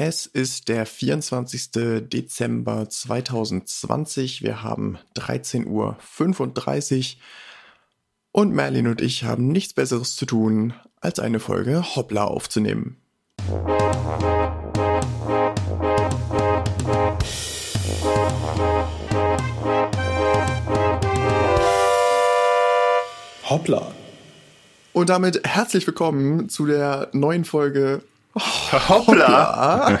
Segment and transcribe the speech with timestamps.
[0.00, 1.70] Es ist der 24.
[2.08, 4.44] Dezember 2020.
[4.44, 7.22] Wir haben 13.35 Uhr
[8.30, 12.98] und Merlin und ich haben nichts Besseres zu tun, als eine Folge Hoppla aufzunehmen.
[23.50, 23.92] Hoppla.
[24.92, 28.04] Und damit herzlich willkommen zu der neuen Folge
[28.38, 29.98] Hoppla.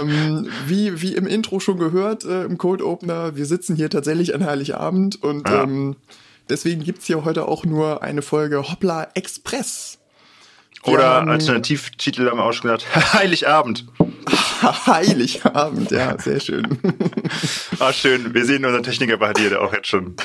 [0.00, 4.34] ähm, wie, wie im Intro schon gehört, äh, im Cold Opener, wir sitzen hier tatsächlich
[4.34, 5.62] an Heiligabend und ja.
[5.62, 5.96] ähm,
[6.48, 9.98] deswegen gibt's hier heute auch nur eine Folge Hoppla Express.
[10.84, 13.86] Wir Oder haben, Alternativtitel haben wir auch schon gesagt, Heiligabend.
[14.86, 16.78] Heiligabend, ja, sehr schön.
[17.78, 18.34] ah, schön.
[18.34, 20.16] Wir sehen unseren Techniker bei dir, der auch jetzt schon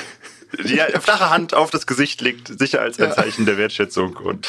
[0.64, 4.48] die flache Hand auf das Gesicht legt, sicher als ein Zeichen der Wertschätzung und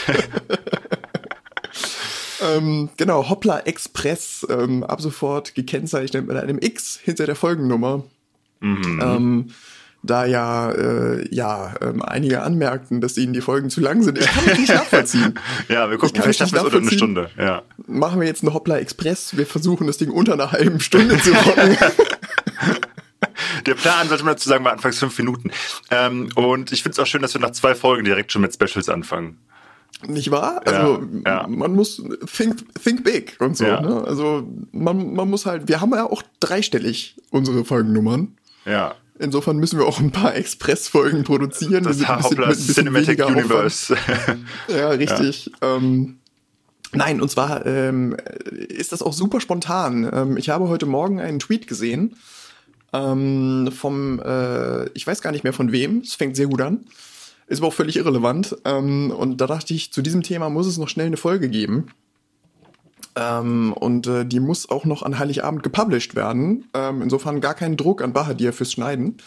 [2.41, 8.03] ähm, genau, Hoppla Express, ähm, ab sofort gekennzeichnet mit einem X hinter der Folgennummer.
[8.59, 9.01] Mhm.
[9.01, 9.45] Ähm,
[10.01, 14.17] da ja, äh, ja ähm, einige anmerkten, dass ihnen die Folgen zu lang sind.
[14.17, 15.37] Ich kann mich nicht nachvollziehen.
[15.67, 17.29] ja, wir gucken, vielleicht schaffen wir es unter eine Stunde.
[17.37, 17.63] Ja.
[17.87, 19.35] Machen wir jetzt einen Hoppla Express.
[19.35, 21.77] Wir versuchen das Ding unter einer halben Stunde zu rocken.
[23.65, 25.51] Der Plan, sollte man dazu sagen, war anfangs fünf Minuten.
[25.91, 28.53] Ähm, und ich finde es auch schön, dass wir nach zwei Folgen direkt schon mit
[28.53, 29.37] Specials anfangen.
[30.07, 30.61] Nicht wahr?
[30.65, 31.47] Also ja, ja.
[31.47, 32.01] man muss
[32.35, 33.65] think, think big und so.
[33.65, 33.81] Ja.
[33.81, 34.03] Ne?
[34.05, 38.37] Also man, man muss halt, wir haben ja auch dreistellig unsere Folgennummern.
[38.65, 38.95] Ja.
[39.19, 41.83] Insofern müssen wir auch ein paar Express-Folgen produzieren.
[41.83, 43.97] Das Hauptplatz Cinematic Universe.
[44.69, 45.51] ja, richtig.
[45.61, 46.19] Ähm,
[46.93, 48.15] nein, und zwar ähm,
[48.69, 50.09] ist das auch super spontan.
[50.13, 52.15] Ähm, ich habe heute Morgen einen Tweet gesehen
[52.93, 56.85] ähm, vom, äh, ich weiß gar nicht mehr von wem, es fängt sehr gut an.
[57.49, 58.55] Ist aber auch völlig irrelevant.
[58.63, 61.87] Ähm, und da dachte ich, zu diesem Thema muss es noch schnell eine Folge geben.
[63.15, 66.69] Ähm, und äh, die muss auch noch an Heiligabend gepublished werden.
[66.75, 69.17] Ähm, insofern gar keinen Druck an Bahadir fürs Schneiden.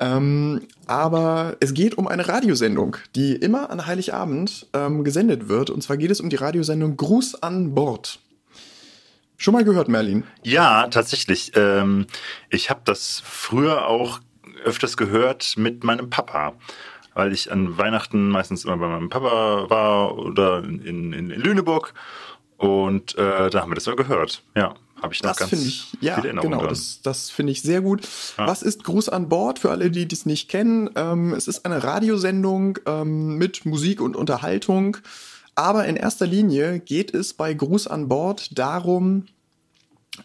[0.00, 5.70] Ähm, aber es geht um eine Radiosendung, die immer an Heiligabend ähm, gesendet wird.
[5.70, 8.18] Und zwar geht es um die Radiosendung Gruß an Bord.
[9.36, 10.24] Schon mal gehört, Merlin?
[10.42, 11.52] Ja, tatsächlich.
[11.54, 12.06] Ähm,
[12.50, 14.18] ich habe das früher auch
[14.64, 16.54] öfters gehört mit meinem Papa
[17.16, 21.94] weil ich an Weihnachten meistens immer bei meinem Papa war oder in, in, in Lüneburg.
[22.58, 24.42] Und äh, da haben wir das mal gehört.
[24.54, 27.62] Ja, habe ich noch das ganz ich, ja, viele Erinnerungen genau, Das, das finde ich
[27.62, 28.06] sehr gut.
[28.36, 28.46] Ja.
[28.46, 30.90] Was ist Gruß an Bord für alle, die das nicht kennen?
[30.94, 34.98] Ähm, es ist eine Radiosendung ähm, mit Musik und Unterhaltung.
[35.54, 39.24] Aber in erster Linie geht es bei Gruß an Bord darum,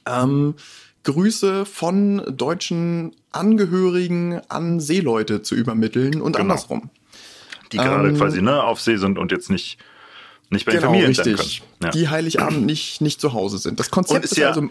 [0.06, 0.56] ähm,
[1.04, 6.54] Grüße von deutschen Angehörigen an Seeleute zu übermitteln und genau.
[6.54, 6.90] andersrum.
[7.72, 9.78] Die gerade ähm, quasi ne, auf See sind und jetzt nicht,
[10.50, 11.50] nicht bei genau, Familien sein können.
[11.82, 11.90] Ja.
[11.90, 13.80] Die Heiligabend nicht, nicht zu Hause sind.
[13.80, 14.70] Das Konzept ist, ist, ja, also.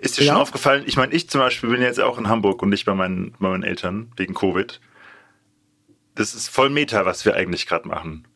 [0.00, 0.32] Ist dir ja?
[0.32, 0.84] schon aufgefallen?
[0.86, 3.48] Ich meine, ich zum Beispiel bin jetzt auch in Hamburg und nicht bei meinen, bei
[3.48, 4.80] meinen Eltern wegen Covid.
[6.14, 8.26] Das ist voll Meta, was wir eigentlich gerade machen.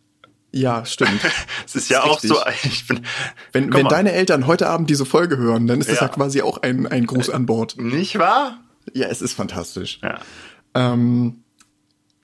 [0.53, 1.20] Ja, stimmt.
[1.66, 2.36] Es ist ja ist auch so.
[2.64, 3.04] Ich bin,
[3.53, 5.94] wenn wenn deine Eltern heute Abend diese Folge hören, dann ist ja.
[5.94, 7.76] das ja quasi auch ein, ein Gruß an Bord.
[7.78, 8.58] Nicht wahr?
[8.94, 10.00] Ja, es ist fantastisch.
[10.03, 10.20] Ja.
[10.75, 11.42] Ähm,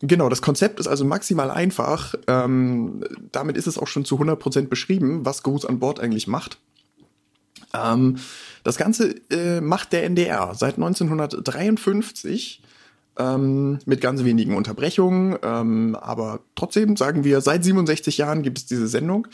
[0.01, 2.15] genau, das Konzept ist also maximal einfach.
[2.27, 6.59] Ähm, damit ist es auch schon zu 100% beschrieben, was Gruß an Bord eigentlich macht.
[7.75, 8.17] Ähm,
[8.63, 12.63] das Ganze äh, macht der NDR seit 1953
[13.19, 15.39] ähm, mit ganz wenigen Unterbrechungen.
[15.43, 19.29] Ähm, aber trotzdem sagen wir, seit 67 Jahren gibt es diese Sendung.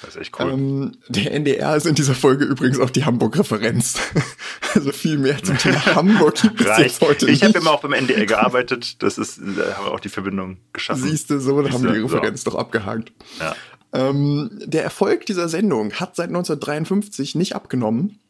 [0.00, 0.52] Das ist echt cool.
[0.52, 3.98] Ähm, der NDR ist in dieser Folge übrigens auch die Hamburg-Referenz.
[4.74, 7.92] also viel mehr zum Thema Hamburg gibt es jetzt heute Ich habe immer auch beim
[7.92, 9.02] NDR gearbeitet.
[9.02, 11.02] Das ist, da haben wir auch die Verbindung geschaffen.
[11.02, 12.50] Siehst du, so, da haben wir die Referenz so.
[12.50, 13.12] doch abgehakt.
[13.40, 13.56] Ja.
[13.92, 18.20] Ähm, der Erfolg dieser Sendung hat seit 1953 nicht abgenommen.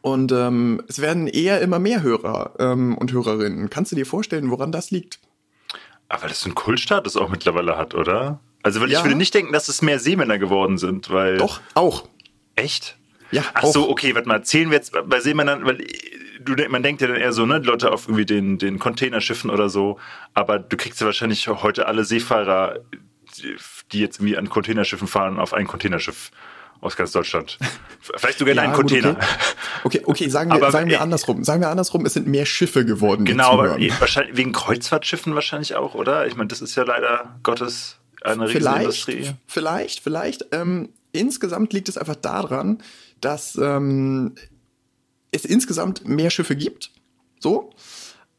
[0.00, 3.70] Und ähm, es werden eher immer mehr Hörer ähm, und Hörerinnen.
[3.70, 5.18] Kannst du dir vorstellen, woran das liegt?
[6.08, 8.40] Aber weil das so einen Kultstatus auch mittlerweile hat, oder?
[8.62, 8.98] Also, weil ja.
[8.98, 11.38] ich würde nicht denken, dass es mehr Seemänner geworden sind, weil.
[11.38, 12.08] Doch, auch.
[12.54, 12.96] Echt?
[13.30, 13.44] Ja.
[13.54, 13.72] Ach auch.
[13.72, 15.84] so, okay, warte mal, zählen wir jetzt bei Seemännern, weil
[16.40, 19.68] du, man denkt ja dann eher so, ne, Leute auf irgendwie den, den Containerschiffen oder
[19.68, 19.98] so,
[20.34, 22.80] aber du kriegst ja wahrscheinlich heute alle Seefahrer,
[23.92, 26.30] die jetzt irgendwie an Containerschiffen fahren, auf ein Containerschiff
[26.80, 27.58] aus ganz Deutschland.
[28.00, 29.14] Vielleicht sogar in ja, einen Container.
[29.14, 29.24] Gut,
[29.84, 29.98] okay.
[29.98, 31.44] okay, okay, sagen wir, aber, sagen wir andersrum.
[31.44, 33.24] Sagen wir andersrum, es sind mehr Schiffe geworden.
[33.24, 36.26] Genau, aber wahrscheinlich wegen Kreuzfahrtschiffen wahrscheinlich auch, oder?
[36.26, 39.30] Ich meine, das ist ja leider Gottes eine Riesenindustrie.
[39.46, 40.46] Vielleicht, vielleicht.
[40.52, 42.82] Ähm, insgesamt liegt es einfach daran,
[43.20, 44.34] dass ähm,
[45.32, 46.90] es insgesamt mehr Schiffe gibt.
[47.40, 47.70] So.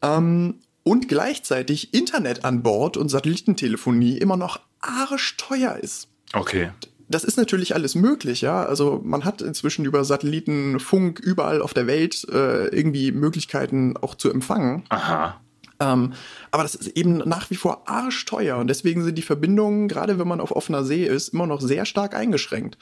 [0.02, 6.08] Ähm, und gleichzeitig Internet an Bord und Satellitentelefonie immer noch arschteuer ist.
[6.32, 6.70] Okay
[7.10, 8.62] das ist natürlich alles möglich, ja.
[8.64, 14.14] Also man hat inzwischen über Satelliten, Funk überall auf der Welt äh, irgendwie Möglichkeiten auch
[14.14, 14.84] zu empfangen.
[14.90, 15.40] Aha.
[15.80, 16.12] Ähm,
[16.52, 20.28] aber das ist eben nach wie vor arschteuer und deswegen sind die Verbindungen, gerade wenn
[20.28, 22.78] man auf offener See ist, immer noch sehr stark eingeschränkt.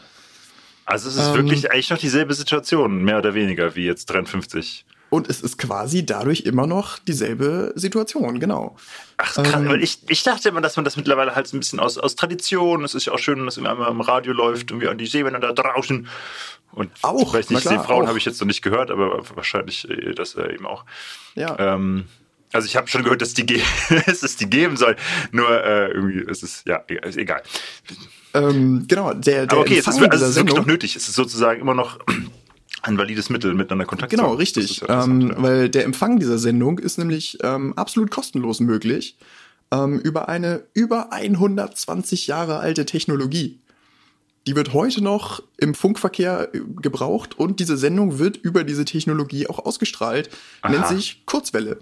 [0.84, 4.84] Also es ist ähm, wirklich eigentlich noch dieselbe Situation, mehr oder weniger, wie jetzt 53.
[5.10, 8.76] Und es ist quasi dadurch immer noch dieselbe Situation, genau.
[9.16, 11.60] Ach, krass, ähm, weil ich, ich dachte immer, dass man das mittlerweile halt so ein
[11.60, 14.88] bisschen aus, aus Tradition, es ist ja auch schön, dass immer im Radio läuft, irgendwie
[14.88, 16.08] an die Seemänner da draußen.
[16.72, 20.12] Und auch, vielleicht nicht, klar, Seefrauen habe ich jetzt noch nicht gehört, aber wahrscheinlich äh,
[20.12, 20.84] das eben auch.
[21.34, 21.58] Ja.
[21.58, 22.04] Ähm,
[22.52, 23.46] also ich habe schon gehört, dass, die
[24.06, 24.96] dass es die geben soll.
[25.32, 27.42] Nur äh, irgendwie ist es, ja, ist egal.
[28.34, 30.96] Ähm, genau, der, der Aber okay, es ist, also es ist wirklich noch nötig.
[30.96, 31.98] Es ist sozusagen immer noch
[32.82, 34.38] ein valides Mittel, miteinander Kontakt genau, zu haben.
[34.38, 34.82] Genau, richtig.
[34.88, 35.42] Ähm, ja.
[35.42, 39.18] Weil der Empfang dieser Sendung ist nämlich ähm, absolut kostenlos möglich
[39.72, 43.60] ähm, über eine über 120 Jahre alte Technologie.
[44.46, 49.46] Die wird heute noch im Funkverkehr äh, gebraucht und diese Sendung wird über diese Technologie
[49.46, 50.30] auch ausgestrahlt.
[50.62, 50.72] Aha.
[50.72, 51.78] Nennt sich Kurzwelle.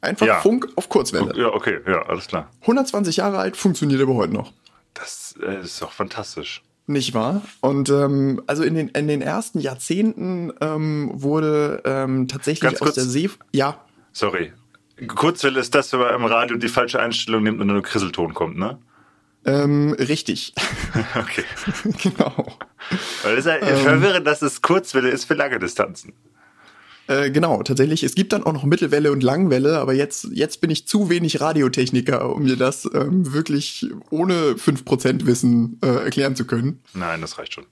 [0.00, 0.40] Einfach ja.
[0.40, 1.32] Funk auf Kurzwelle.
[1.36, 2.50] Ja, okay, ja, alles klar.
[2.62, 4.52] 120 Jahre alt, funktioniert aber heute noch.
[4.94, 6.62] Das äh, ist doch fantastisch.
[6.86, 7.42] Nicht wahr?
[7.60, 12.94] Und ähm, also in den, in den ersten Jahrzehnten ähm, wurde ähm, tatsächlich Ganz aus
[12.94, 13.30] der See.
[13.52, 13.84] Ja.
[14.12, 14.52] Sorry.
[15.06, 18.58] Kurzwelle ist das, wenn man im Radio die falsche Einstellung nimmt und nur Krisselton kommt,
[18.58, 18.78] ne?
[19.44, 20.54] Ähm, richtig.
[21.18, 21.44] okay.
[22.02, 22.46] genau.
[23.22, 26.12] Weil es ist ja ähm, verwirrend, dass es Kurzwelle ist für lange Distanzen.
[27.08, 28.04] Äh, genau, tatsächlich.
[28.04, 31.40] Es gibt dann auch noch Mittelwelle und Langwelle, aber jetzt, jetzt bin ich zu wenig
[31.40, 36.80] Radiotechniker, um mir das ähm, wirklich ohne 5% Wissen äh, erklären zu können.
[36.94, 37.64] Nein, das reicht schon.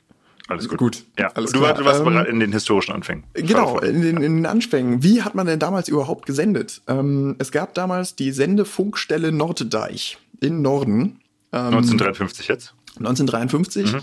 [0.51, 0.79] Alles gut.
[0.79, 1.05] Gut.
[1.17, 3.23] Ja, alles du, du warst ähm, in den historischen Anfängen.
[3.35, 5.03] Genau, in den, in den Anfängen.
[5.05, 6.83] Wie hat man denn damals überhaupt gesendet?
[6.89, 11.21] Ähm, es gab damals die Sendefunkstelle Norddeich in Norden.
[11.53, 12.75] Ähm, 1953 jetzt?
[12.99, 13.93] 1953.
[13.93, 14.01] Mhm.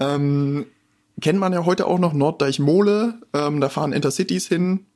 [0.00, 0.66] Ähm,
[1.20, 3.20] kennt man ja heute auch noch Norddeich-Mole.
[3.32, 4.86] Ähm, da fahren Intercities hin.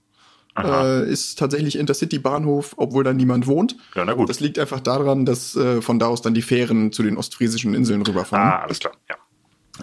[0.58, 3.76] Äh, ist tatsächlich Intercity-Bahnhof, obwohl da niemand wohnt.
[3.94, 4.28] Ja, na gut.
[4.28, 7.74] Das liegt einfach daran, dass äh, von da aus dann die Fähren zu den ostfriesischen
[7.74, 8.52] Inseln rüberfahren.
[8.52, 9.16] Ah, alles klar, ja.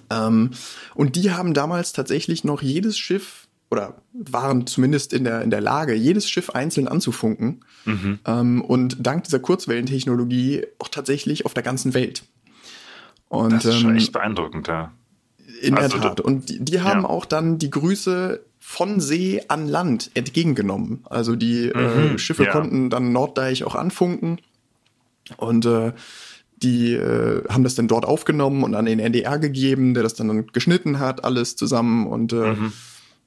[0.09, 0.51] Ähm,
[0.95, 5.61] und die haben damals tatsächlich noch jedes Schiff oder waren zumindest in der, in der
[5.61, 7.63] Lage, jedes Schiff einzeln anzufunken.
[7.85, 8.19] Mhm.
[8.25, 12.23] Ähm, und dank dieser Kurzwellentechnologie auch tatsächlich auf der ganzen Welt.
[13.29, 14.91] Und, das ist schon ähm, echt beeindruckend, ja.
[15.63, 16.21] In also, der Tat.
[16.21, 17.09] Und die, die haben ja.
[17.09, 21.05] auch dann die Grüße von See an Land entgegengenommen.
[21.09, 22.51] Also die äh, mhm, äh, Schiffe ja.
[22.51, 24.39] konnten dann Norddeich auch anfunken
[25.37, 25.93] und äh,
[26.63, 30.47] die äh, haben das dann dort aufgenommen und an den NDR gegeben, der das dann
[30.47, 32.73] geschnitten hat, alles zusammen und äh, mhm.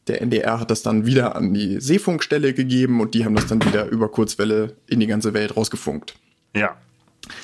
[0.08, 3.64] der NDR hat das dann wieder an die Seefunkstelle gegeben und die haben das dann
[3.64, 6.16] wieder über Kurzwelle in die ganze Welt rausgefunkt.
[6.54, 6.76] Ja.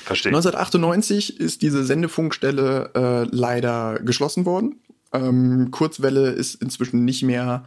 [0.05, 0.29] Verstehe.
[0.31, 4.75] 1998 ist diese Sendefunkstelle äh, leider geschlossen worden.
[5.11, 7.65] Ähm, Kurzwelle ist inzwischen nicht mehr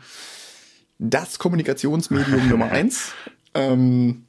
[0.99, 3.13] das Kommunikationsmedium Nummer eins.
[3.55, 4.25] Ähm,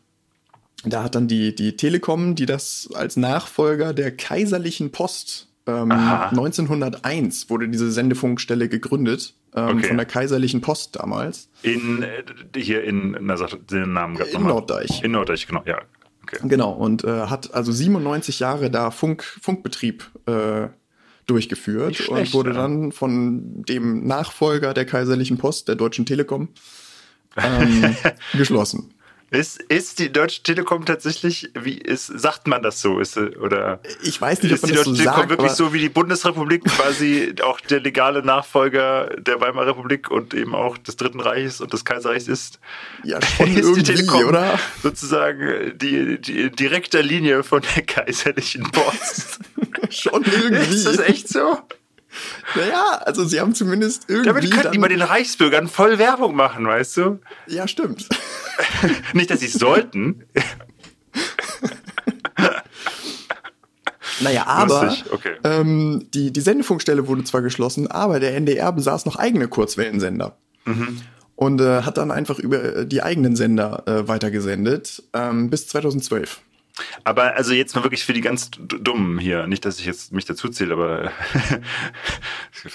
[0.83, 7.49] da hat dann die, die Telekom, die das als Nachfolger der kaiserlichen Post ähm, 1901
[7.49, 9.87] wurde diese Sendefunkstelle gegründet ähm, okay.
[9.87, 11.49] von der kaiserlichen Post damals.
[11.61, 12.23] In äh,
[12.55, 15.03] hier in na, den Namen gerade In Norddeich.
[15.03, 15.81] In Norddeich, genau, ja.
[16.33, 16.47] Okay.
[16.47, 20.67] Genau, und äh, hat also 97 Jahre da Funk, Funkbetrieb äh,
[21.25, 22.57] durchgeführt schlecht, und wurde ja.
[22.57, 26.49] dann von dem Nachfolger der Kaiserlichen Post, der Deutschen Telekom,
[27.37, 27.95] ähm,
[28.33, 28.93] geschlossen.
[29.29, 32.99] Ist, ist die Deutsche Telekom tatsächlich, wie ist, sagt man das so?
[32.99, 35.73] Ist, oder ich weiß nicht, ob man ist die Deutsche so Telekom sagt, wirklich so
[35.73, 40.95] wie die Bundesrepublik quasi auch der legale Nachfolger der Weimarer Republik und eben auch des
[40.95, 42.59] Dritten Reiches und des Kaiserreichs ist?
[43.03, 44.57] Ja, schon ist irgendwie, die Telekom oder?
[44.81, 49.39] Sozusagen die, die direkte Linie von der Kaiserlichen Post.
[49.89, 50.73] schon irgendwie.
[50.73, 51.57] Ist das echt so?
[52.55, 54.27] Naja, also sie haben zumindest irgendwie.
[54.27, 57.19] Damit könnten die bei den Reichsbürgern voll Werbung machen, weißt du?
[57.47, 58.07] Ja, stimmt.
[59.13, 60.23] Nicht, dass sie es sollten.
[64.19, 65.33] Naja, aber okay.
[65.43, 70.37] ähm, die, die Sendefunkstelle wurde zwar geschlossen, aber der NDR besaß noch eigene Kurzwellensender.
[70.65, 71.01] Mhm.
[71.35, 76.41] Und äh, hat dann einfach über die eigenen Sender äh, weitergesendet ähm, bis 2012.
[77.03, 80.25] Aber also jetzt mal wirklich für die ganz Dummen hier, nicht, dass ich jetzt mich
[80.25, 81.11] dazu zähle, aber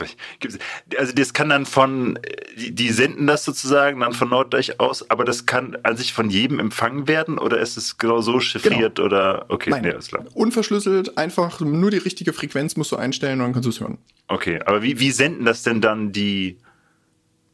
[0.99, 2.19] also das kann dann von,
[2.57, 6.59] die, senden das sozusagen dann von Norddeich aus, aber das kann an sich von jedem
[6.59, 9.07] empfangen werden oder ist es genau so chiffriert genau.
[9.07, 10.25] oder okay, Nein, nee, ist klar.
[10.35, 13.99] Unverschlüsselt, einfach nur die richtige Frequenz musst du einstellen und dann kannst du es hören.
[14.29, 16.59] Okay, aber wie, wie senden das denn dann die,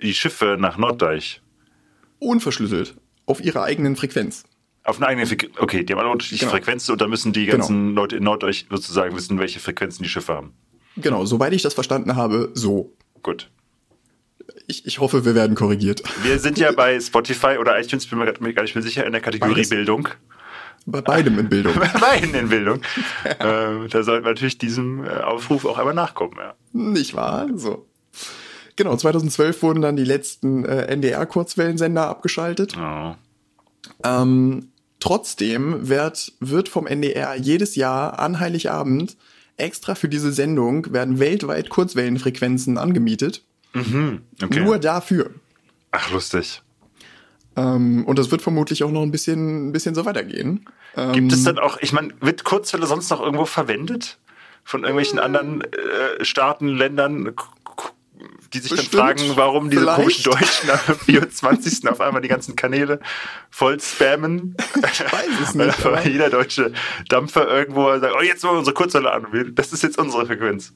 [0.00, 1.42] die Schiffe nach Norddeich?
[2.18, 4.44] Unverschlüsselt, auf ihrer eigenen Frequenz.
[4.88, 5.52] Auf eine eigene Frequenz.
[5.58, 6.56] Okay, die haben alle unterschiedliche genau.
[6.56, 8.00] Frequenzen und da müssen die ganzen genau.
[8.00, 10.54] Leute in Norddeutsch sozusagen wissen, welche Frequenzen die Schiffe haben.
[10.96, 12.96] Genau, soweit ich das verstanden habe, so.
[13.22, 13.50] Gut.
[14.66, 16.02] Ich, ich hoffe, wir werden korrigiert.
[16.22, 19.20] Wir sind ja bei Spotify oder iTunes, bin mir gar nicht mehr sicher, in der
[19.20, 19.68] Kategorie Beides.
[19.68, 20.08] Bildung.
[20.86, 21.74] Bei beidem in Bildung.
[21.78, 22.80] Bei beiden in Bildung.
[23.40, 26.36] ähm, da sollten wir natürlich diesem äh, Aufruf auch einmal nachkommen.
[26.38, 26.54] Ja.
[26.72, 27.46] Nicht wahr?
[27.56, 27.86] So.
[28.76, 32.74] Genau, 2012 wurden dann die letzten äh, NDR-Kurzwellensender abgeschaltet.
[32.78, 33.14] Oh.
[34.02, 39.16] Ähm, trotzdem wird, wird vom NDR jedes Jahr an Heiligabend
[39.56, 43.42] extra für diese Sendung werden weltweit Kurzwellenfrequenzen angemietet.
[43.74, 44.22] Mhm.
[44.42, 44.60] Okay.
[44.60, 45.30] Nur dafür.
[45.90, 46.62] Ach, lustig.
[47.56, 50.64] Ähm, und das wird vermutlich auch noch ein bisschen, ein bisschen so weitergehen.
[50.96, 54.18] Ähm, Gibt es dann auch, ich meine, wird Kurzwelle sonst noch irgendwo verwendet?
[54.64, 57.34] Von irgendwelchen anderen äh, Staaten, Ländern,
[58.52, 58.94] die sich Bestimmt.
[58.94, 59.98] dann fragen, warum diese Vielleicht.
[60.00, 61.88] komischen Deutschen am 24.
[61.88, 63.00] auf einmal die ganzen Kanäle
[63.50, 64.56] voll spammen.
[64.76, 65.84] Ich weiß es Weil nicht.
[65.86, 66.72] aber- jeder deutsche
[67.08, 69.26] Dampfer irgendwo sagt, oh, jetzt wollen wir unsere Kurzwelle an.
[69.54, 70.72] Das ist jetzt unsere Frequenz.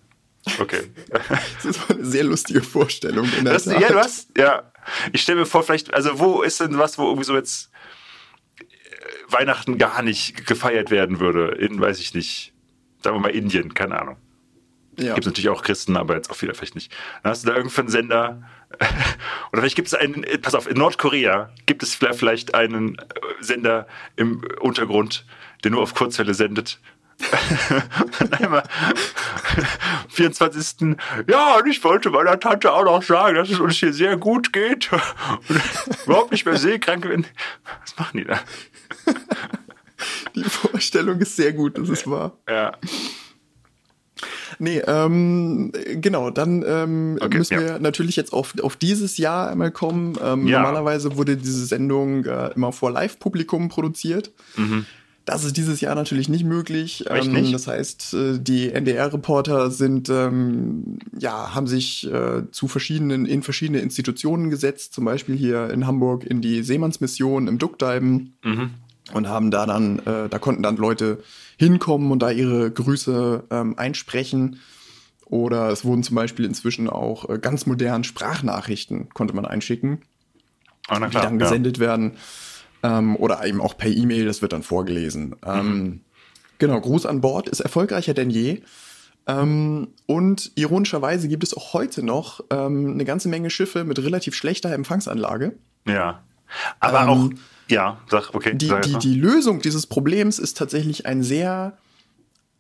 [0.59, 0.83] Okay.
[1.09, 3.29] Das ist eine sehr lustige Vorstellung.
[3.39, 3.81] In der Das, Tat.
[3.81, 4.73] ja, du hast, ja.
[5.13, 7.71] Ich stelle mir vor, vielleicht, also wo ist denn was, wo irgendwie so jetzt
[8.59, 8.65] äh,
[9.33, 11.49] Weihnachten gar nicht gefeiert werden würde?
[11.55, 12.53] In, weiß ich nicht,
[13.03, 14.17] sagen wir mal Indien, keine Ahnung.
[15.03, 15.15] Ja.
[15.15, 16.93] Gibt es natürlich auch Christen, aber jetzt auch viele vielleicht nicht.
[17.23, 18.43] Dann hast du da irgendeinen Sender,
[19.53, 23.03] oder vielleicht gibt es einen, äh, pass auf, in Nordkorea gibt es vielleicht- einen äh,
[23.41, 25.25] Sender im Untergrund,
[25.65, 26.81] der nur auf Kurzwelle sendet.
[28.33, 28.65] Einmal
[30.09, 30.97] 24.
[31.29, 34.53] Ja, und ich wollte meiner Tante auch noch sagen, dass es uns hier sehr gut
[34.53, 35.61] geht und
[36.05, 37.27] überhaupt nicht mehr seekrank bin.
[37.83, 38.41] Was machen die da?
[40.35, 42.33] Die Vorstellung ist sehr gut, das ist wahr.
[42.49, 42.73] Ja.
[44.59, 47.61] Nee, ähm, genau, dann ähm, Okay, müssen ja.
[47.61, 50.15] wir natürlich jetzt auf, auf dieses Jahr einmal kommen.
[50.23, 50.61] Ähm, Ja.
[50.63, 54.31] Normalerweise wurde diese Sendung äh, immer vor Live-Publikum produziert.
[55.25, 57.05] Das ist dieses Jahr natürlich nicht möglich.
[57.09, 57.17] Mhm.
[57.17, 57.55] Ähm, nicht?
[57.55, 63.79] Das heißt, äh, die NDR-Reporter sind, ähm, ja, haben sich äh, zu verschiedenen, in verschiedene
[63.79, 68.71] Institutionen gesetzt, zum Beispiel hier in Hamburg in die Seemannsmission im Duckdeiben Mhm.
[69.15, 71.23] und haben da dann, äh, da konnten dann Leute
[71.63, 74.59] hinkommen und da ihre Grüße ähm, einsprechen.
[75.27, 80.01] Oder es wurden zum Beispiel inzwischen auch äh, ganz modern Sprachnachrichten konnte man einschicken,
[80.91, 81.23] Oh, na die klar.
[81.25, 81.47] dann ja.
[81.47, 82.13] gesendet werden.
[82.83, 85.37] Ähm, oder eben auch per E-Mail, das wird dann vorgelesen.
[85.47, 86.01] Ähm,
[86.59, 88.63] genau, Gruß an Bord ist erfolgreicher denn je.
[89.29, 94.35] Ähm, und ironischerweise gibt es auch heute noch ähm, eine ganze Menge Schiffe mit relativ
[94.35, 95.55] schlechter Empfangsanlage.
[95.87, 96.25] Ja.
[96.81, 97.31] Aber Ähm, auch,
[97.69, 98.55] ja, sag, okay.
[98.55, 101.77] Die, sag die, die Lösung dieses Problems ist tatsächlich ein sehr,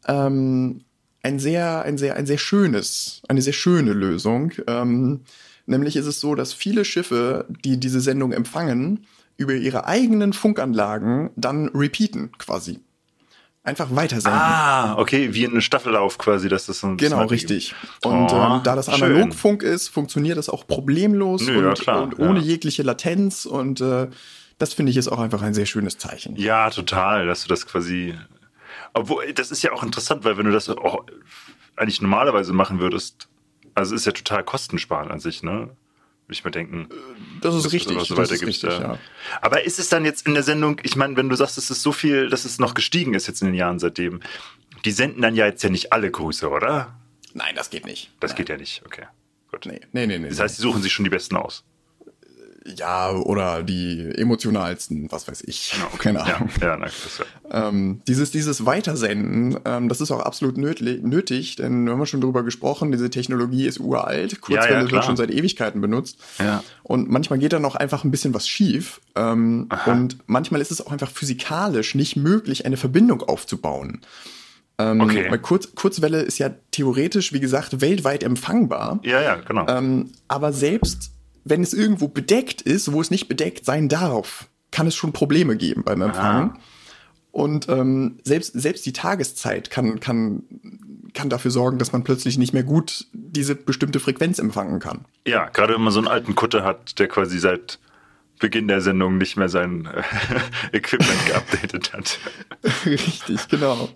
[0.07, 0.83] ähm,
[1.23, 4.53] ein sehr, ein sehr, ein sehr schönes, eine sehr schöne Lösung.
[4.67, 5.21] Ähm,
[5.67, 9.07] nämlich ist es so, dass viele Schiffe, die diese Sendung empfangen,
[9.37, 12.81] über ihre eigenen Funkanlagen dann repeaten quasi.
[13.65, 14.41] Einfach weitersenden.
[14.41, 17.77] Ah, okay, wie ein Staffellauf quasi, dass das so ein Genau, richtig.
[18.03, 19.05] Und Oh, ähm, da das schön.
[19.05, 22.47] Analogfunk ist, funktioniert das auch problemlos Nö, ja, und, klar, und ohne ja.
[22.47, 23.47] jegliche Latenz.
[23.47, 24.09] Und äh,
[24.63, 26.37] das finde ich ist auch einfach ein sehr schönes Zeichen.
[26.37, 28.17] Ja, total, dass du das quasi.
[28.95, 31.05] Obwohl, das ist ja auch interessant, weil wenn du das auch
[31.75, 33.29] eigentlich normalerweise machen würdest,
[33.75, 35.71] also ist ja total kostensparend an sich, ne?
[36.27, 36.89] Würde ich mal denken.
[37.41, 37.99] Das ist richtig.
[38.05, 38.99] so das ist richtig, ja.
[39.41, 41.83] Aber ist es dann jetzt in der Sendung, ich meine, wenn du sagst, es ist
[41.83, 44.21] so viel, dass es noch gestiegen ist jetzt in den Jahren seitdem,
[44.85, 46.97] die senden dann ja jetzt ja nicht alle Grüße, oder?
[47.35, 48.13] Nein, das geht nicht.
[48.21, 49.07] Das geht ja nicht, okay.
[49.51, 49.67] Gut.
[49.67, 50.21] Nee, nee, nee.
[50.21, 51.65] nee Das heißt, die suchen sich schon die Besten aus.
[52.65, 55.75] Ja, oder die emotionalsten, was weiß ich.
[55.99, 56.49] Keine Ja, Ahnung.
[56.61, 57.69] ja, na, das ja.
[57.69, 62.07] Ähm, dieses, dieses Weitersenden, ähm, das ist auch absolut nötlich, nötig, denn wir haben ja
[62.07, 66.19] schon drüber gesprochen, diese Technologie ist uralt, Kurzwelle Ja, ja, wird schon seit Ewigkeiten benutzt.
[66.39, 66.63] Ja.
[66.83, 69.01] Und manchmal geht da noch einfach ein bisschen was schief.
[69.17, 74.01] Ähm, und manchmal ist es auch einfach physikalisch nicht möglich, eine Verbindung aufzubauen.
[74.79, 75.27] Ähm, Okay.
[75.31, 79.01] Weil Kurz, Kurzwelle ist ja theoretisch, wie gesagt, weltweit empfangbar.
[79.03, 79.67] Ja, ja, genau.
[79.69, 81.12] Ähm, aber selbst
[81.45, 85.57] wenn es irgendwo bedeckt ist, wo es nicht bedeckt sein darf, kann es schon Probleme
[85.57, 86.59] geben beim Empfang.
[87.31, 90.43] Und ähm, selbst, selbst die Tageszeit kann, kann,
[91.15, 95.07] kann dafür sorgen, dass man plötzlich nicht mehr gut diese bestimmte Frequenz empfangen kann.
[95.27, 97.79] Ja, gerade wenn man so einen alten Kutter hat, der quasi seit
[98.39, 100.03] Beginn der Sendung nicht mehr sein äh,
[100.77, 102.19] Equipment geupdatet hat.
[102.87, 103.89] Richtig, genau.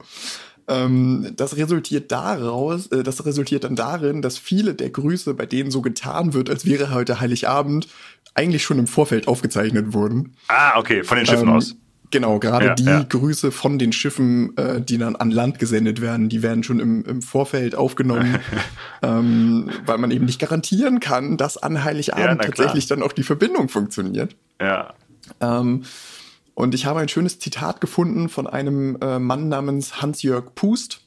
[0.69, 5.71] Ähm, das resultiert daraus, äh, das resultiert dann darin, dass viele der Grüße, bei denen
[5.71, 7.89] so getan wird, als wäre heute Heiligabend,
[8.35, 10.35] eigentlich schon im Vorfeld aufgezeichnet wurden.
[10.49, 11.75] Ah, okay, von den Schiffen Ähm, aus.
[12.13, 13.03] Genau, gerade Ja, die ja.
[13.03, 17.05] Grüße von den Schiffen, äh, die dann an Land gesendet werden, die werden schon im,
[17.05, 18.39] im Vorfeld aufgenommen,
[19.03, 22.55] ähm, weil man eben nicht garantieren kann, dass an Ja, Heiligabend klar.
[22.55, 24.37] tatsächlich dann auch die Verbindung funktioniert.
[24.61, 24.95] Ja.
[25.41, 25.83] Ähm,
[26.57, 31.03] und ich habe ein schönes Zitat gefunden von einem äh, Mann namens Hans-Jörg Pust.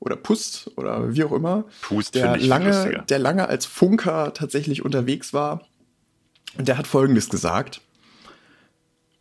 [0.00, 5.32] oder Pust oder wie auch immer, Pust der lange, der lange als Funker tatsächlich unterwegs
[5.34, 5.60] war.
[6.56, 7.80] Und der hat Folgendes gesagt.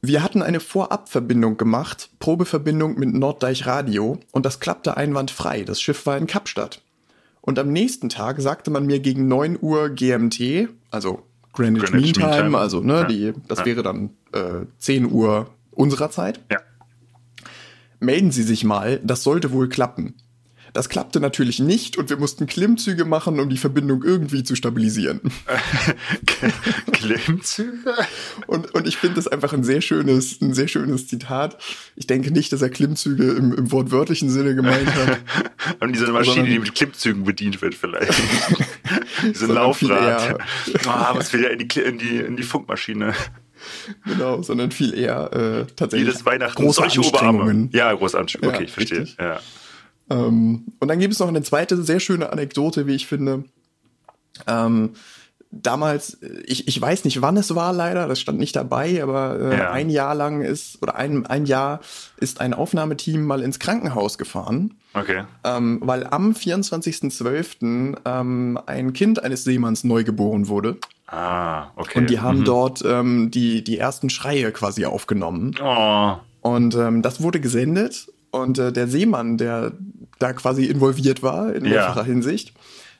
[0.02, 5.64] Wir hatten eine Vorabverbindung gemacht, Probeverbindung mit Norddeich Radio, und das klappte einwandfrei.
[5.64, 6.82] Das Schiff war in Kapstadt.
[7.42, 12.32] Und am nächsten Tag sagte man mir gegen 9 Uhr GMT, also Greenwich, Greenwich Mean
[12.34, 12.58] Time.
[12.58, 13.04] also ne, Ja.
[13.06, 13.66] die, das Ja.
[13.66, 16.40] wäre dann äh, 10 Uhr unserer Zeit.
[16.52, 16.60] Ja.
[18.00, 20.16] Melden Sie sich mal, das sollte wohl klappen.
[20.74, 25.22] Das klappte natürlich nicht und wir mussten Klimmzüge machen, um die Verbindung irgendwie zu stabilisieren.
[26.92, 27.94] Klimmzüge?
[28.48, 31.60] Und, und ich finde das einfach ein sehr schönes, ein sehr schönes Zitat.
[31.96, 35.20] Ich denke nicht, dass er Klimmzüge im, im wortwörtlichen Sinne gemeint hat.
[35.80, 38.14] Und diese Maschine, die mit Klimmzügen bedient wird vielleicht.
[39.24, 40.40] Diese Laufrad.
[40.88, 43.14] Ah, was will ja in die, in die, in die Funkmaschine.
[44.06, 47.02] genau, sondern viel eher äh, tatsächlich Jedes Weihnachten große solche.
[47.02, 47.70] Oberarme.
[47.74, 48.56] Ja, große Anstrengungen.
[48.56, 49.00] Okay, Ja, ich verstehe.
[49.02, 49.18] richtig.
[49.20, 49.40] Ja.
[50.10, 53.46] Ähm, und dann gibt es noch eine zweite sehr schöne Anekdote, wie ich finde.
[54.48, 54.92] Ähm,
[55.52, 59.58] damals, ich, ich weiß nicht, wann es war leider, das stand nicht dabei, aber äh,
[59.60, 59.72] Ja.
[59.72, 61.80] ein Jahr lang ist, oder ein, ein Jahr
[62.18, 65.24] ist ein Aufnahmeteam mal ins Krankenhaus gefahren, Okay.
[65.44, 67.96] ähm, weil am 24.12.
[68.06, 70.78] Ähm, ein Kind eines Seemanns neu geboren wurde.
[71.16, 72.00] Ah, okay.
[72.00, 72.46] Und die haben Mhm.
[72.46, 75.54] dort ähm, die, die ersten Schreie quasi aufgenommen.
[75.64, 76.14] Oh.
[76.42, 79.74] Und ähm, das wurde gesendet und äh, der Seemann, der
[80.18, 81.72] da quasi involviert war in Ja.
[81.72, 82.54] mehrfacher Hinsicht,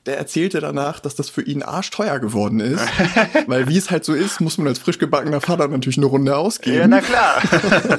[0.06, 2.84] der erzählte danach, dass das für ihn arschteuer geworden ist.
[3.48, 6.30] weil wie es halt so ist, muss man als frisch gebackener Vater natürlich eine Runde
[6.32, 6.90] Ja, ausgeben.
[6.90, 7.42] na klar.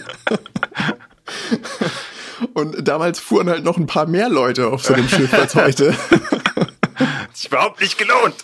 [2.53, 5.93] und damals fuhren halt noch ein paar mehr Leute auf so einem Schiff als heute.
[6.95, 8.35] Hat sich überhaupt nicht gelohnt.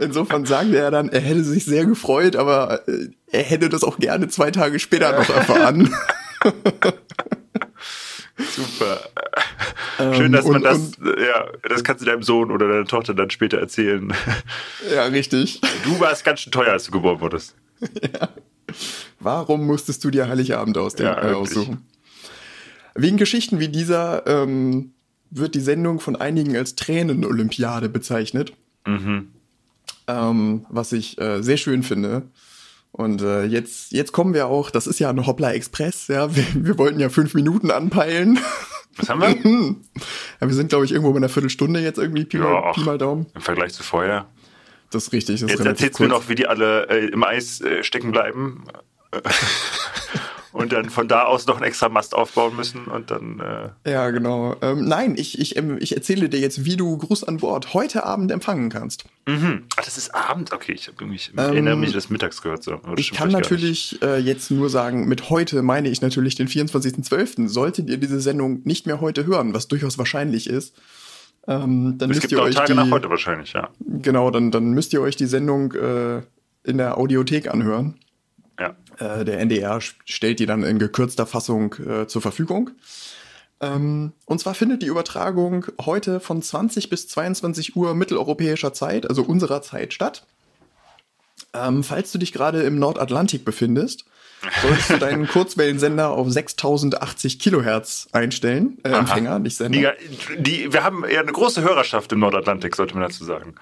[0.00, 3.98] Insofern sagte er dann, er hätte sich sehr gefreut, aber äh, er hätte das auch
[3.98, 5.94] gerne zwei Tage später noch erfahren.
[8.36, 8.98] Super.
[10.16, 10.92] Schön, dass Ähm, man und- das,
[11.24, 14.12] ja, das kannst du deinem Sohn oder deiner Tochter dann später erzählen.
[14.92, 15.60] ja, richtig.
[15.84, 17.54] Du warst ganz schön teuer, als du geboren wurdest.
[19.20, 21.86] Warum musstest du dir Heiligabend ausdenken, Ja, äh, aussuchen?
[22.96, 24.92] Wegen Geschichten wie dieser ähm,
[25.30, 28.52] wird die Sendung von einigen als Tränen-Olympiade bezeichnet,
[28.86, 29.30] Mhm.
[30.06, 32.22] Ähm, was ich äh, sehr schön finde.
[32.92, 36.44] Und äh, jetzt, jetzt kommen wir auch, das ist ja ein Hoppla Express, ja, wir,
[36.54, 38.38] wir wollten ja fünf Minuten anpeilen.
[38.96, 39.30] Was haben wir?
[40.40, 42.72] ja, wir sind, glaube ich, irgendwo bei einer Viertelstunde jetzt irgendwie, Pi, Ja.
[42.72, 43.26] Pi mal Daumen.
[43.34, 44.26] Im Vergleich zu vorher.
[44.90, 47.60] Das ist richtig, das Jetzt erzählst du mir noch, wie die alle äh, im Eis
[47.60, 48.64] äh, stecken bleiben.
[50.54, 53.40] und dann von da aus noch einen extra Mast aufbauen müssen und dann.
[53.84, 54.54] Äh, Ja, genau.
[54.62, 58.04] Ähm, nein, ich, ich, ähm, ich erzähle dir jetzt, wie du Gruß an Bord heute
[58.04, 59.04] Abend empfangen kannst.
[59.26, 59.64] mhm.
[59.76, 60.52] Ach, das ist Abend?
[60.52, 62.80] Okay, ich, ich erinnere mich, das mittags gehört so.
[62.96, 67.48] Ich kann natürlich äh, jetzt nur sagen, mit heute meine ich natürlich den 24.12.
[67.48, 70.76] Solltet ihr diese Sendung nicht mehr heute hören, was durchaus wahrscheinlich ist,
[71.48, 72.10] ähm, dann.
[72.10, 73.70] Es müsst gibt ihr auch euch Tage die, nach heute wahrscheinlich, ja.
[73.80, 76.22] genau, dann, dann müsst ihr euch die Sendung äh,
[76.62, 77.96] in der Audiothek anhören.
[78.98, 82.70] Äh, der NDR stellt die dann in gekürzter Fassung äh, zur Verfügung.
[83.60, 89.22] Ähm, und zwar findet die Übertragung heute von 20 bis 22 Uhr mitteleuropäischer Zeit, also
[89.22, 90.26] unserer Zeit, statt.
[91.52, 94.04] Ähm, falls du dich gerade im Nordatlantik befindest,
[94.62, 98.78] solltest du deinen Kurzwellensender auf 6080 Kilohertz einstellen.
[98.82, 99.94] Äh, Empfänger, nicht Sender.
[100.36, 103.54] Die, die, wir haben ja eine große Hörerschaft im Nordatlantik, sollte man dazu sagen.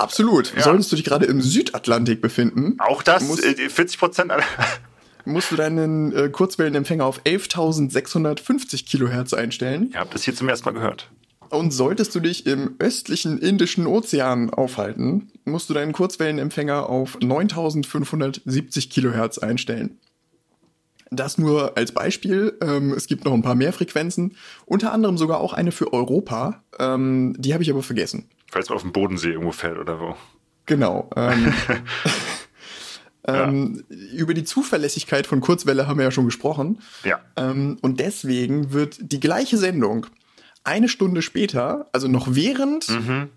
[0.00, 0.54] Absolut.
[0.56, 0.62] Ja.
[0.62, 4.44] Solltest du dich gerade im Südatlantik befinden, Auch das, Muss- äh, 40 Prozent aller.
[5.24, 9.90] musst du deinen äh, Kurzwellenempfänger auf 11.650 Kilohertz einstellen.
[9.92, 11.10] Ihr habt das hier zum ersten Mal gehört.
[11.50, 18.88] Und solltest du dich im östlichen Indischen Ozean aufhalten, musst du deinen Kurzwellenempfänger auf 9570
[18.88, 19.98] Kilohertz einstellen.
[21.10, 22.56] Das nur als Beispiel.
[22.62, 26.62] Ähm, es gibt noch ein paar mehr Frequenzen, unter anderem sogar auch eine für Europa.
[26.78, 28.28] Ähm, die habe ich aber vergessen.
[28.50, 30.16] Falls man auf dem Bodensee irgendwo fährt oder wo.
[30.66, 31.08] Genau.
[31.16, 31.52] Ähm,
[33.26, 36.80] ähm, Über die Zuverlässigkeit von Kurzwelle haben wir ja schon gesprochen.
[37.04, 37.20] Ja.
[37.36, 40.06] Ähm, und deswegen wird die gleiche Sendung
[40.64, 42.86] eine Stunde später, also noch während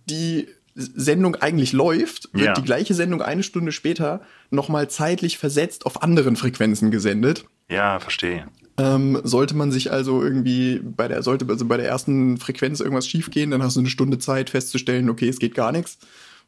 [0.09, 2.53] die S- Sendung eigentlich läuft, wird Ja.
[2.53, 7.45] die gleiche Sendung eine Stunde später nochmal zeitlich versetzt auf anderen Frequenzen gesendet.
[7.69, 8.47] Ja, verstehe.
[8.77, 13.07] Ähm, sollte man sich also irgendwie bei der, sollte also bei der ersten Frequenz irgendwas
[13.07, 15.99] schiefgehen, dann hast du eine Stunde Zeit festzustellen, okay, es geht gar nichts.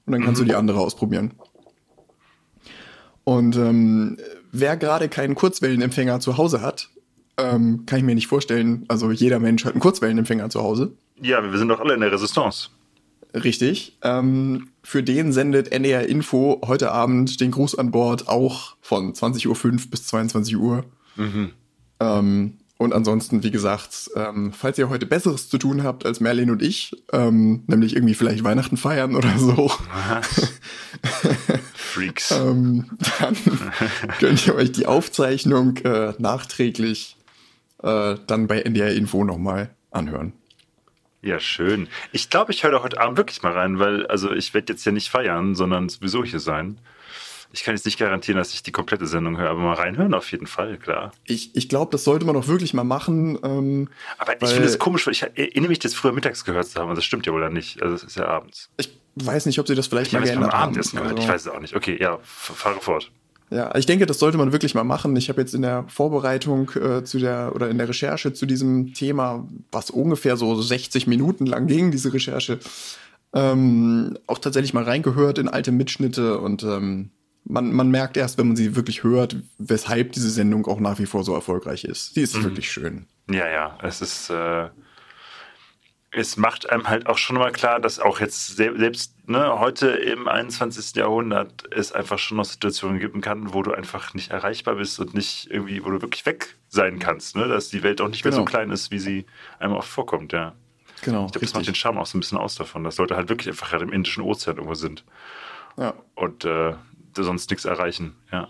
[0.06, 1.34] Und dann kannst du die andere ausprobieren.
[3.24, 4.18] Und ähm,
[4.52, 6.90] wer gerade keinen Kurzwellenempfänger zu Hause hat,
[7.38, 8.86] ähm, kann ich mir nicht vorstellen.
[8.88, 10.94] Also jeder Mensch hat einen Kurzwellenempfänger zu Hause.
[11.22, 12.70] Ja, wir sind doch alle in der Resistance.
[13.34, 13.98] Richtig.
[14.02, 19.48] Ähm, für den sendet NDR Info heute Abend den Gruß an Bord auch von 20.05
[19.48, 20.86] Uhr bis 22 Uhr.
[22.06, 26.52] Ähm, und ansonsten, wie gesagt, ähm, falls ihr heute Besseres zu tun habt als Merlin
[26.52, 29.72] und ich, ähm, nämlich irgendwie vielleicht Weihnachten feiern oder so,
[31.74, 32.32] Freaks.
[32.32, 32.90] ähm,
[33.20, 33.38] dann
[34.20, 37.16] könnt ihr euch die Aufzeichnung äh, nachträglich
[37.82, 40.34] äh, dann bei NDR Info nochmal anhören.
[41.22, 41.88] Ja, schön.
[42.12, 44.86] Ich glaube, ich höre da heute Abend wirklich mal rein, weil, also ich werde jetzt
[44.86, 46.78] ja nicht feiern, sondern sowieso hier sein.
[47.56, 50.30] Ich kann jetzt nicht garantieren, dass ich die komplette Sendung höre, aber mal reinhören auf
[50.34, 51.14] jeden Fall, klar.
[51.24, 53.40] Ich, ich glaube, das sollte man auch wirklich mal machen.
[53.44, 53.88] Ähm,
[54.18, 56.90] aber ich finde es komisch, weil ich erinnere mich, das früher mittags gehört zu haben,
[56.90, 57.82] und das stimmt ja wohl nicht.
[57.82, 58.70] Also es ist ja abends.
[58.78, 60.64] ich weiß nicht, ob sie das vielleicht Ich mal geändert haben.
[60.64, 61.76] Abendessen gehört, ich Also- weiß es auch nicht.
[61.78, 63.10] Okay, ja, fahre fort.
[63.52, 65.16] Ja, ich denke, das sollte man wirklich mal machen.
[65.16, 68.94] Ich habe jetzt in der Vorbereitung äh, zu der oder in der Recherche zu diesem
[68.94, 72.60] Thema, was ungefähr so 60 Minuten lang ging, diese Recherche,
[73.34, 77.12] ähm, auch tatsächlich mal reingehört in alte Mitschnitte und ähm,
[77.46, 81.06] man, man merkt erst, wenn man sie wirklich hört, weshalb diese Sendung auch nach wie
[81.06, 82.16] vor so erfolgreich ist.
[82.16, 83.06] Die ist wirklich schön.
[83.30, 84.70] Ja, ja, es ist, äh,
[86.12, 89.88] es macht einem halt auch schon mal klar, dass auch jetzt se selbst ne, heute
[89.90, 90.96] im 21.
[90.96, 95.14] Jahrhundert es einfach schon noch Situationen geben kann, wo du einfach nicht erreichbar bist und
[95.14, 97.48] nicht irgendwie, wo du wirklich weg sein kannst, ne?
[97.50, 98.50] dass die Welt auch nicht mehr so Genau.
[98.50, 99.26] klein ist, wie sie
[99.60, 100.54] einem oft vorkommt, ja.
[101.02, 103.18] Genau, Ich glaube, das macht den Charme auch so ein bisschen aus davon, dass Leute
[103.18, 105.04] halt wirklich einfach halt im Indischen Ozean irgendwo sind
[105.78, 105.94] Ja.
[106.16, 106.74] und äh,
[107.24, 108.48] sonst nichts erreichen, ja.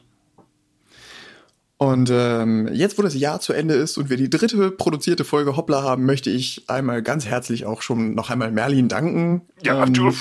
[1.78, 5.58] Und ähm, jetzt, wo das Jahr zu Ende ist und wir die dritte produzierte Folge
[5.58, 9.42] Hoppla haben, möchte ich einmal ganz herzlich auch schon noch einmal Merlin danken.
[9.62, 10.14] Ja, ähm, du-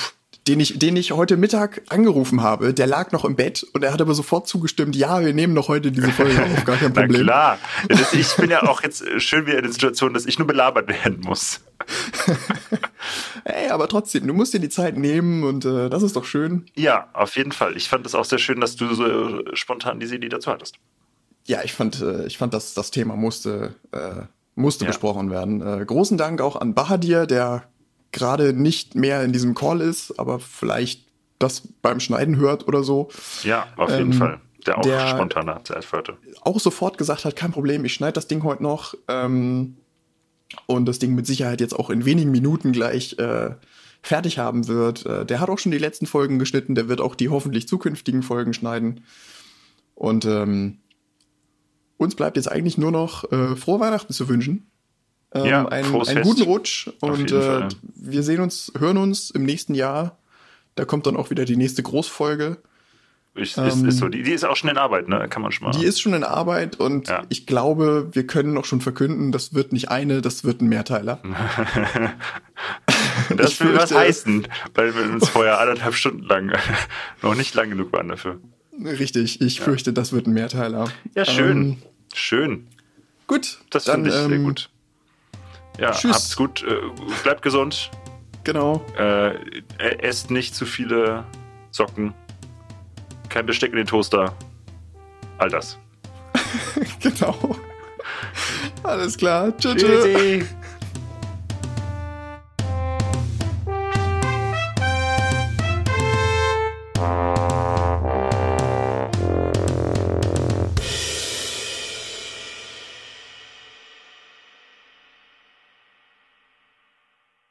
[0.48, 2.74] den ich, den ich heute Mittag angerufen habe.
[2.74, 5.68] Der lag noch im Bett und er hat aber sofort zugestimmt, ja, wir nehmen noch
[5.68, 7.22] heute diese Folge auf, gar kein Na Problem.
[7.22, 7.58] klar.
[7.88, 10.38] Ja, das, ich bin ja auch jetzt äh, schön wieder in der Situation, dass ich
[10.38, 11.60] nur belabert werden muss.
[13.44, 16.64] Ey, aber trotzdem, du musst dir die Zeit nehmen und äh, das ist doch schön.
[16.74, 17.76] Ja, auf jeden Fall.
[17.76, 19.04] Ich fand es auch sehr schön, dass du so
[19.40, 20.76] äh, spontan diese Idee dazu hattest.
[21.46, 24.22] Ja, ich fand, äh, ich fand, dass das Thema musste, äh,
[24.54, 24.90] musste Ja.
[24.90, 25.60] besprochen werden.
[25.60, 27.64] Äh, großen Dank auch an Bahadir, der
[28.12, 31.04] gerade nicht mehr in diesem Call ist, aber vielleicht
[31.38, 33.10] das beim Schneiden hört oder so.
[33.42, 34.40] Ja, auf jeden Ähm, Fall.
[34.66, 36.16] Der auch der- spontaner Zeit hatte.
[36.40, 38.94] Auch sofort gesagt hat, kein Problem, ich schneide das Ding heute noch.
[39.08, 39.76] Ähm,
[40.66, 43.50] und das Ding mit Sicherheit jetzt auch in wenigen Minuten gleich äh,
[44.02, 45.06] fertig haben wird.
[45.06, 48.22] Äh, der hat auch schon die letzten Folgen geschnitten, der wird auch die hoffentlich zukünftigen
[48.22, 49.00] Folgen schneiden.
[49.94, 50.78] Und ähm,
[51.96, 54.66] uns bleibt jetzt eigentlich nur noch äh, frohe Weihnachten zu wünschen.
[55.32, 59.74] Ähm, Ja, einen, einen guten Rutsch und äh, wir sehen uns, hören uns im nächsten
[59.74, 60.18] Jahr.
[60.74, 62.58] Da kommt dann auch wieder die nächste Großfolge.
[63.34, 64.08] Ist, Ähm, ist so.
[64.08, 65.26] Die, die ist auch schon in Arbeit, ne?
[65.28, 65.72] Kann man schon mal.
[65.76, 67.22] Die ist schon in Arbeit und Ja.
[67.30, 71.20] ich glaube, wir können auch schon verkünden, das wird nicht eine, das wird ein Mehrteiler.
[73.36, 76.52] das will was heißen, weil wir uns vorher anderthalb Stunden lang
[77.22, 78.40] noch nicht lang genug waren dafür.
[78.84, 80.88] Richtig, ich fürchte, das wird ein Mehrteiler.
[81.14, 81.62] Ja, schön.
[81.62, 81.76] Ähm,
[82.12, 82.66] schön.
[83.26, 84.70] gut, Das finde ich sehr ähm, gut.
[85.78, 86.12] Ja, tschüss.
[86.12, 86.62] habt's gut.
[86.62, 86.76] Äh,
[87.24, 87.90] bleibt gesund.
[88.44, 88.84] Genau.
[88.98, 89.34] Äh,
[89.78, 91.24] esst nicht zu viele
[91.72, 92.14] Socken.
[93.34, 94.32] Kein Besteck in den Toaster.
[95.38, 95.76] All das.
[97.00, 97.56] Genau.
[98.84, 99.52] Alles klar.
[99.58, 99.74] Tschüss.
[99.74, 100.04] tschüss.
[100.04, 100.46] Tschüssi.